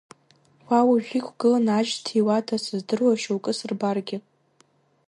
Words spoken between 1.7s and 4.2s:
ажь зҭиуада, сыздыруа шьоукы сырбаргьы.